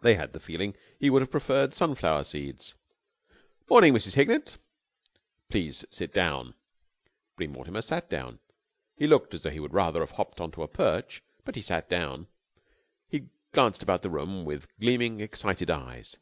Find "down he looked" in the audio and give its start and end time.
8.10-9.34